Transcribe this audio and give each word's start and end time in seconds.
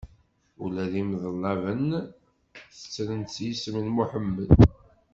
Ula 0.63 0.83
d 0.91 0.93
imeḍlaben 1.01 1.85
tettren 2.73 3.23
s 3.33 3.35
yisem 3.45 3.75
n 3.79 3.87
Muḥemmed. 3.95 4.49